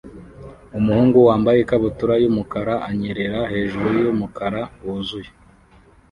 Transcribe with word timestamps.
Umuhungu 0.77 1.17
wambaye 1.27 1.57
ikabutura 1.61 2.13
yumukara 2.23 2.73
anyerera 2.89 3.39
hejuru 3.53 3.87
yumukara 4.05 4.61
wuzuye 4.83 5.29